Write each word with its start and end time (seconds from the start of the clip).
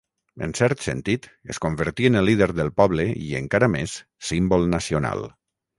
En 0.45 0.53
cert 0.59 0.79
sentit 0.85 1.27
es 1.55 1.59
convertí 1.67 2.09
en 2.11 2.19
el 2.23 2.27
líder 2.31 2.49
del 2.61 2.73
poble 2.83 3.09
i, 3.29 3.31
encara 3.45 3.73
més, 3.79 3.97
símbol 4.31 4.69
nacional. 4.79 5.29